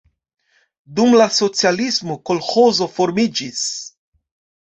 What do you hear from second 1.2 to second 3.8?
socialismo kolĥozo formiĝis.